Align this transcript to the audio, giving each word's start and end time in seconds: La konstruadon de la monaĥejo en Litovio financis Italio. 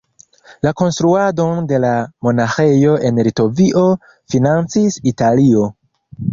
La 0.67 0.71
konstruadon 0.79 1.67
de 1.73 1.79
la 1.83 1.91
monaĥejo 2.29 2.97
en 3.11 3.21
Litovio 3.29 3.87
financis 4.35 5.01
Italio. 5.15 5.71